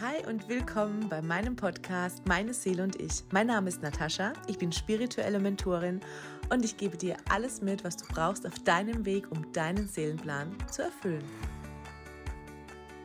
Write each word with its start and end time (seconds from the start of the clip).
Hi 0.00 0.24
und 0.28 0.48
willkommen 0.48 1.08
bei 1.08 1.20
meinem 1.20 1.56
Podcast 1.56 2.24
Meine 2.24 2.54
Seele 2.54 2.84
und 2.84 3.00
ich. 3.00 3.24
Mein 3.32 3.48
Name 3.48 3.68
ist 3.68 3.82
Natascha, 3.82 4.32
ich 4.46 4.56
bin 4.56 4.70
spirituelle 4.70 5.40
Mentorin 5.40 5.98
und 6.50 6.64
ich 6.64 6.76
gebe 6.76 6.96
dir 6.96 7.16
alles 7.28 7.62
mit, 7.62 7.82
was 7.82 7.96
du 7.96 8.04
brauchst 8.06 8.46
auf 8.46 8.56
deinem 8.60 9.04
Weg, 9.04 9.28
um 9.32 9.52
deinen 9.52 9.88
Seelenplan 9.88 10.56
zu 10.70 10.82
erfüllen. 10.82 11.24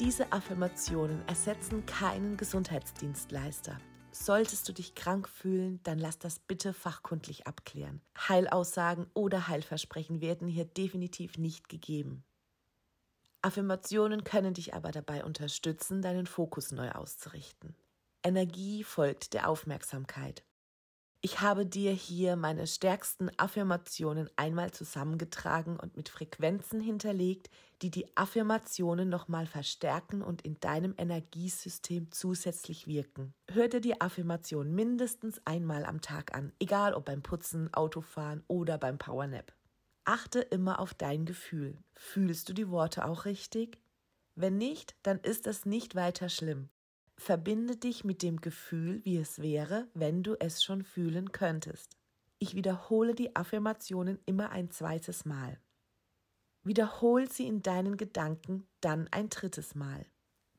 Diese 0.00 0.30
Affirmationen 0.34 1.26
ersetzen 1.26 1.86
keinen 1.86 2.36
Gesundheitsdienstleister. 2.36 3.78
Solltest 4.10 4.68
du 4.68 4.74
dich 4.74 4.94
krank 4.94 5.30
fühlen, 5.30 5.80
dann 5.84 5.98
lass 5.98 6.18
das 6.18 6.40
bitte 6.40 6.74
fachkundlich 6.74 7.46
abklären. 7.46 8.02
Heilaussagen 8.28 9.06
oder 9.14 9.48
Heilversprechen 9.48 10.20
werden 10.20 10.46
hier 10.46 10.66
definitiv 10.66 11.38
nicht 11.38 11.70
gegeben. 11.70 12.22
Affirmationen 13.42 14.24
können 14.24 14.54
dich 14.54 14.72
aber 14.72 14.92
dabei 14.92 15.24
unterstützen, 15.24 16.00
deinen 16.00 16.26
Fokus 16.26 16.70
neu 16.70 16.90
auszurichten. 16.92 17.74
Energie 18.24 18.84
folgt 18.84 19.34
der 19.34 19.48
Aufmerksamkeit. 19.48 20.44
Ich 21.24 21.40
habe 21.40 21.64
dir 21.64 21.92
hier 21.92 22.34
meine 22.34 22.66
stärksten 22.66 23.30
Affirmationen 23.36 24.28
einmal 24.34 24.72
zusammengetragen 24.72 25.78
und 25.78 25.96
mit 25.96 26.08
Frequenzen 26.08 26.80
hinterlegt, 26.80 27.48
die 27.80 27.92
die 27.92 28.16
Affirmationen 28.16 29.08
nochmal 29.08 29.46
verstärken 29.46 30.22
und 30.22 30.42
in 30.42 30.58
deinem 30.58 30.94
Energiesystem 30.98 32.10
zusätzlich 32.10 32.88
wirken. 32.88 33.34
Hör 33.48 33.68
dir 33.68 33.80
die 33.80 34.00
Affirmation 34.00 34.74
mindestens 34.74 35.40
einmal 35.44 35.84
am 35.84 36.00
Tag 36.00 36.34
an, 36.34 36.52
egal 36.58 36.92
ob 36.92 37.04
beim 37.04 37.22
Putzen, 37.22 37.72
Autofahren 37.72 38.42
oder 38.48 38.76
beim 38.76 38.98
Powernap. 38.98 39.52
Achte 40.04 40.40
immer 40.40 40.80
auf 40.80 40.94
dein 40.94 41.24
Gefühl. 41.24 41.78
Fühlst 41.94 42.48
du 42.48 42.52
die 42.52 42.68
Worte 42.68 43.04
auch 43.04 43.24
richtig? 43.24 43.78
Wenn 44.34 44.58
nicht, 44.58 44.96
dann 45.02 45.20
ist 45.20 45.46
es 45.46 45.64
nicht 45.64 45.94
weiter 45.94 46.28
schlimm. 46.28 46.70
Verbinde 47.16 47.76
dich 47.76 48.02
mit 48.02 48.22
dem 48.22 48.40
Gefühl, 48.40 49.04
wie 49.04 49.16
es 49.16 49.40
wäre, 49.40 49.88
wenn 49.94 50.24
du 50.24 50.34
es 50.40 50.64
schon 50.64 50.82
fühlen 50.82 51.30
könntest. 51.30 51.96
Ich 52.40 52.56
wiederhole 52.56 53.14
die 53.14 53.36
Affirmationen 53.36 54.18
immer 54.26 54.50
ein 54.50 54.72
zweites 54.72 55.24
Mal. 55.24 55.60
Wiederhol 56.64 57.30
sie 57.30 57.46
in 57.46 57.62
deinen 57.62 57.96
Gedanken 57.96 58.66
dann 58.80 59.06
ein 59.12 59.28
drittes 59.28 59.76
Mal. 59.76 60.06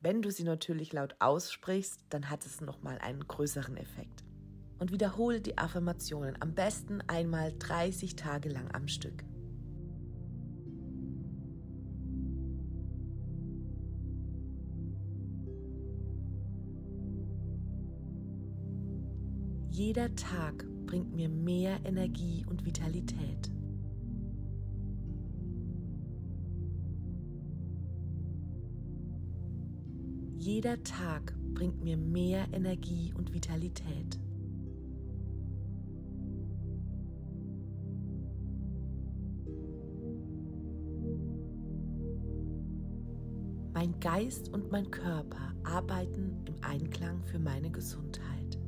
Wenn 0.00 0.22
du 0.22 0.30
sie 0.30 0.44
natürlich 0.44 0.94
laut 0.94 1.16
aussprichst, 1.18 2.00
dann 2.08 2.30
hat 2.30 2.46
es 2.46 2.62
nochmal 2.62 2.98
einen 2.98 3.26
größeren 3.26 3.76
Effekt. 3.76 4.24
Und 4.78 4.90
wiederhole 4.92 5.40
die 5.40 5.58
Affirmationen 5.58 6.40
am 6.40 6.54
besten 6.54 7.02
einmal 7.02 7.52
30 7.58 8.16
Tage 8.16 8.48
lang 8.48 8.74
am 8.74 8.88
Stück. 8.88 9.24
Jeder 19.76 20.14
Tag 20.14 20.64
bringt 20.86 21.16
mir 21.16 21.28
mehr 21.28 21.80
Energie 21.84 22.46
und 22.48 22.64
Vitalität. 22.64 23.50
Jeder 30.36 30.80
Tag 30.84 31.34
bringt 31.54 31.82
mir 31.82 31.96
mehr 31.96 32.46
Energie 32.52 33.12
und 33.18 33.34
Vitalität. 33.34 34.20
Mein 43.72 43.98
Geist 43.98 44.50
und 44.50 44.70
mein 44.70 44.88
Körper 44.92 45.52
arbeiten 45.64 46.44
im 46.44 46.54
Einklang 46.62 47.24
für 47.24 47.40
meine 47.40 47.72
Gesundheit. 47.72 48.63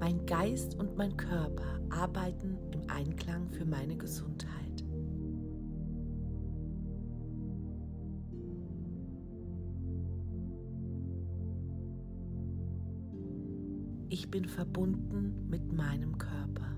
Mein 0.00 0.24
Geist 0.24 0.76
und 0.76 0.96
mein 0.96 1.14
Körper 1.14 1.78
arbeiten 1.90 2.56
im 2.72 2.88
Einklang 2.88 3.50
für 3.50 3.66
meine 3.66 3.96
Gesundheit. 3.96 4.50
Ich 14.08 14.30
bin 14.30 14.46
verbunden 14.46 15.48
mit 15.50 15.70
meinem 15.70 16.16
Körper. 16.16 16.76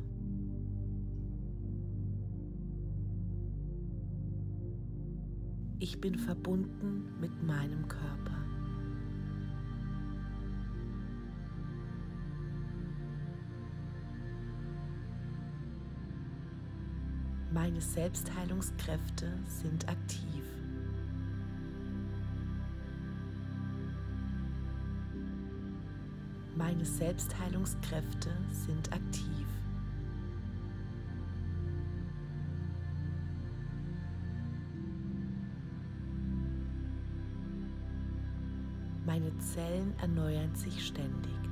Ich 5.78 6.00
bin 6.00 6.16
verbunden 6.16 7.04
mit 7.20 7.42
meinem 7.42 7.86
Körper. 7.86 8.41
Meine 17.52 17.82
Selbstheilungskräfte 17.82 19.30
sind 19.46 19.86
aktiv. 19.86 20.42
Meine 26.56 26.86
Selbstheilungskräfte 26.86 28.30
sind 28.52 28.90
aktiv. 28.90 29.46
Meine 39.04 39.36
Zellen 39.40 39.92
erneuern 40.00 40.54
sich 40.54 40.86
ständig. 40.86 41.51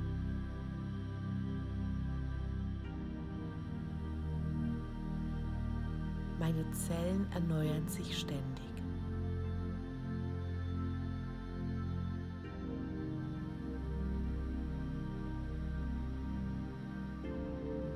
Meine 6.41 6.65
Zellen 6.71 7.27
erneuern 7.35 7.87
sich 7.87 8.17
ständig. 8.17 8.41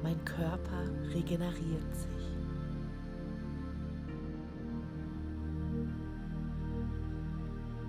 Mein 0.04 0.24
Körper 0.26 0.84
regeneriert 1.12 1.96
sich. 1.96 2.38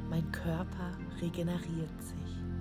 Mein 0.08 0.32
Körper 0.32 0.92
regeneriert 1.20 2.02
sich. 2.02 2.55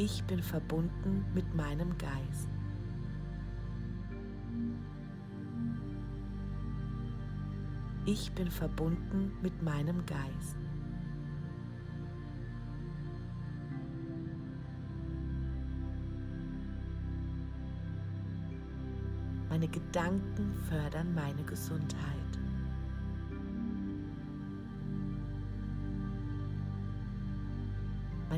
Ich 0.00 0.22
bin 0.22 0.40
verbunden 0.40 1.24
mit 1.34 1.56
meinem 1.56 1.98
Geist. 1.98 2.48
Ich 8.06 8.30
bin 8.32 8.48
verbunden 8.48 9.32
mit 9.42 9.60
meinem 9.60 10.06
Geist. 10.06 10.56
Meine 19.48 19.66
Gedanken 19.66 20.54
fördern 20.68 21.12
meine 21.12 21.42
Gesundheit. 21.42 22.27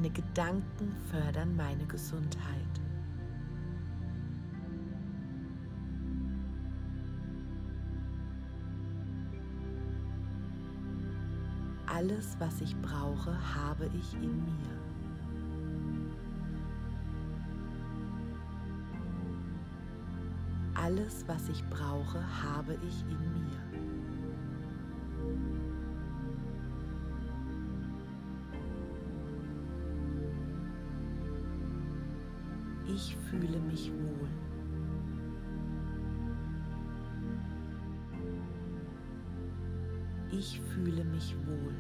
Meine 0.01 0.15
Gedanken 0.15 0.97
fördern 1.11 1.55
meine 1.57 1.85
Gesundheit. 1.85 2.81
Alles, 11.85 12.35
was 12.39 12.63
ich 12.63 12.75
brauche, 12.81 13.37
habe 13.55 13.91
ich 13.93 14.15
in 14.15 14.43
mir. 14.43 14.81
Alles, 20.77 21.29
was 21.29 21.47
ich 21.51 21.63
brauche, 21.69 22.25
habe 22.43 22.73
ich 22.89 23.03
in 23.03 23.33
mir. 23.35 23.70
ich 32.95 33.17
fühle 33.29 33.61
mich 33.61 33.91
wohl. 33.93 34.29
Ich 40.33 40.61
fühle 40.61 41.05
mich 41.05 41.37
wohl. 41.47 41.75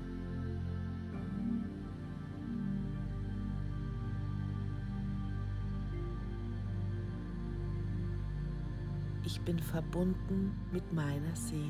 Ich 9.24 9.40
bin 9.42 9.58
verbunden 9.58 10.52
mit 10.72 10.92
meiner 10.92 11.34
Seele. 11.34 11.64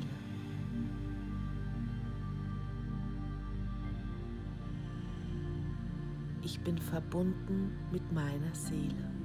Ich 6.43 6.59
bin 6.61 6.77
verbunden 6.77 7.71
mit 7.91 8.11
meiner 8.11 8.53
Seele. 8.53 9.20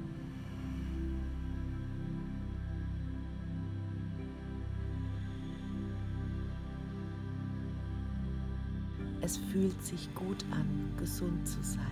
Es 9.27 9.39
fühlt 9.39 9.83
sich 9.83 10.15
gut 10.15 10.45
an, 10.53 10.93
gesund 11.01 11.49
zu 11.49 11.61
sein. 11.61 11.83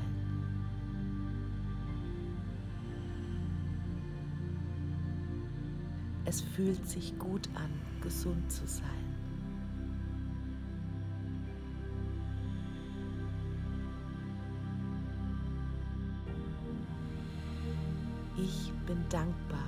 Es 6.26 6.42
fühlt 6.42 6.88
sich 6.88 7.18
gut 7.18 7.48
an, 7.56 7.72
gesund 8.00 8.52
zu 8.52 8.64
sein. 8.68 8.86
Ich 18.36 18.70
bin 18.86 19.04
dankbar 19.08 19.66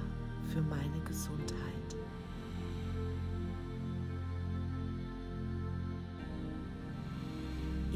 für 0.53 0.63
meine 0.63 1.01
Gesundheit. 1.05 1.97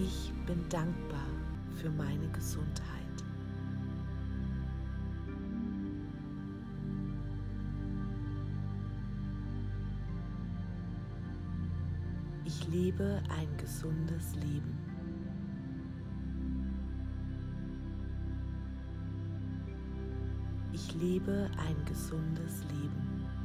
Ich 0.03 0.33
bin 0.47 0.67
dankbar 0.71 1.27
für 1.77 1.91
meine 1.91 2.27
Gesundheit. 2.29 2.87
Ich 12.47 12.67
lebe 12.69 13.21
ein 13.29 13.57
gesundes 13.59 14.35
Leben. 14.37 14.79
Ich 20.73 20.95
lebe 20.95 21.51
ein 21.59 21.85
gesundes 21.85 22.65
Leben. 22.71 23.40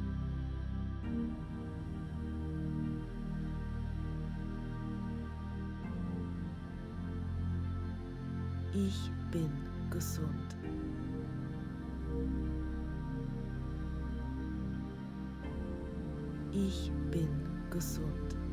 Ich 8.78 9.10
bin 9.32 9.50
gesund. 9.90 10.54
Ich 16.52 16.92
bin 17.10 17.28
gesund. 17.70 18.45